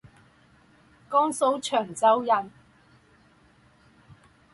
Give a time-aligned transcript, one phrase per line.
[1.11, 2.49] 江苏长洲人。